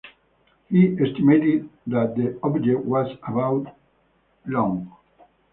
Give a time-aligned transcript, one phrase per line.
[0.67, 3.77] He estimated that the object was about
[4.47, 4.91] long.